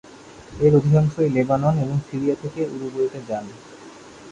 এর 0.51 0.73
অধিকাংশই 0.75 1.29
লেবানন 1.35 1.75
এবং 1.83 1.97
সিরিয়া 2.07 2.35
থেকে 2.43 2.61
উরুগুয়েতে 2.67 3.19
যান। 3.27 3.45